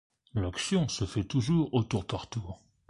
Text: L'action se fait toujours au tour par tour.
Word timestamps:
L'action 0.33 0.87
se 0.87 1.05
fait 1.05 1.23
toujours 1.25 1.71
au 1.75 1.83
tour 1.83 2.05
par 2.07 2.25
tour. 2.25 2.63